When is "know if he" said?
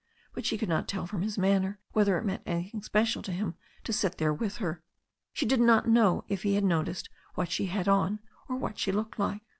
5.87-6.55